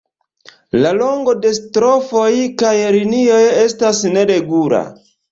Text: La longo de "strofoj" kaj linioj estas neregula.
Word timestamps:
La 0.83 0.91
longo 0.99 1.33
de 1.41 1.49
"strofoj" 1.57 2.29
kaj 2.61 2.71
linioj 2.95 3.41
estas 3.65 3.99
neregula. 4.17 4.81